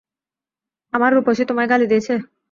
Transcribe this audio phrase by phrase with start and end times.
[0.93, 2.13] আমার রুপসী তোমায় গালি দিয়েছে?